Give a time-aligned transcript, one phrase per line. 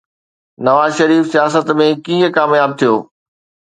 [0.65, 2.93] نواز شريف سياست ۾ ڪيئن ڪامياب ٿيو؟